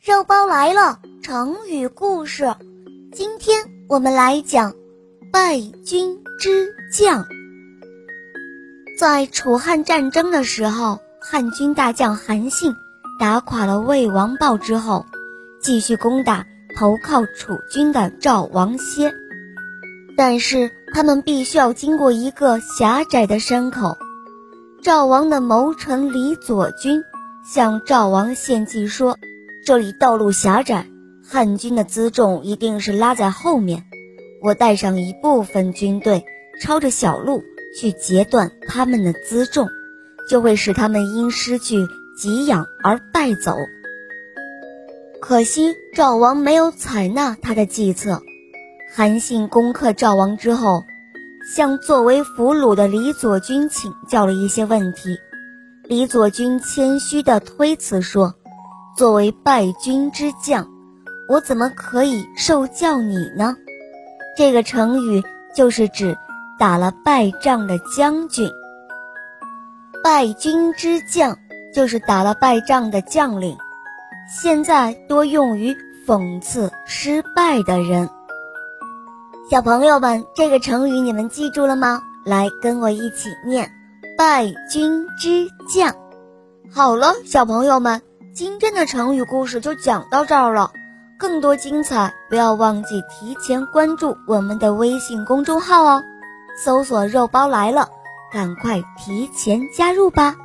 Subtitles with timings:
[0.00, 2.54] 肉包来了，成语故事。
[3.12, 4.72] 今天我们来讲
[5.32, 7.26] 败军之将。
[8.96, 12.72] 在楚汉战争的时候，汉军大将韩信
[13.18, 15.04] 打垮了魏王豹之后，
[15.60, 16.46] 继续攻打
[16.76, 19.12] 投靠楚军的赵王歇。
[20.16, 23.98] 但是他们必须要经过一个狭窄的山口。
[24.80, 27.02] 赵王的谋臣李左军
[27.44, 29.18] 向赵王献计说
[29.68, 30.86] ：“这里道路狭窄，
[31.22, 33.84] 汉军的辎重一定是拉在后面。
[34.42, 36.24] 我带上一部分军队，
[36.62, 37.42] 抄着小路
[37.78, 39.68] 去截断他们的辎重，
[40.30, 41.86] 就会使他们因失去
[42.18, 43.56] 给养而败走。”
[45.20, 48.22] 可惜赵王没有采纳他的计策。
[48.96, 50.82] 韩信攻克赵王之后，
[51.54, 55.18] 向作为俘虏的李左军请教了一些问题。
[55.84, 58.34] 李左军谦虚地推辞说
[58.98, 60.66] ：“作为败军之将，
[61.28, 63.56] 我怎么可以受教你呢？”
[64.36, 65.22] 这个成语
[65.54, 66.18] 就是指
[66.58, 68.50] 打了败仗的将军。
[70.02, 71.38] 败军之将
[71.72, 73.56] 就是打了败仗的将领，
[74.28, 78.10] 现在多用于讽刺失败的人。
[79.48, 82.02] 小朋友们，这个成语你们记住了吗？
[82.24, 83.70] 来跟我一起念
[84.18, 85.94] “败军之将”。
[86.74, 88.02] 好了，小朋友们，
[88.38, 90.70] 今天的成语故事就讲到这儿了。
[91.18, 96.04] 更多精彩，不要忘记提前关注我们的微信公众号哦，
[96.64, 97.88] 搜索“肉包来了”，
[98.32, 100.36] 赶快提前加入吧。